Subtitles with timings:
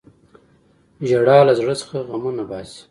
[1.07, 2.79] •ژړا له زړه څخه غمونه باسي.